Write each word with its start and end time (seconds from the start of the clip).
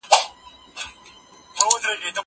زه 0.03 0.07
پرون 1.55 1.71
سبا 1.71 1.75
ته 1.81 1.87
فکر 1.89 2.11
کوم!. 2.11 2.17